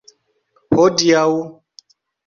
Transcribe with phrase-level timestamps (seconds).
[0.75, 1.27] hodiaŭ